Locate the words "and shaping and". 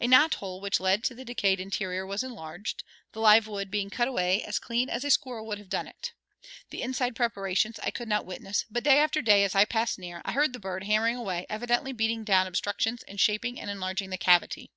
13.04-13.70